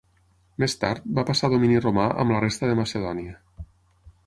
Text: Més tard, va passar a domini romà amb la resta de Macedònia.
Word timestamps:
Més 0.61 0.73
tard, 0.83 1.03
va 1.19 1.25
passar 1.27 1.51
a 1.51 1.53
domini 1.55 1.77
romà 1.85 2.07
amb 2.25 2.35
la 2.37 2.41
resta 2.47 2.73
de 2.73 2.81
Macedònia. 2.83 3.39